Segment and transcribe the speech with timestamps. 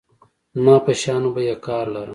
[0.55, 2.09] زما په شيانو به يې کار لاره.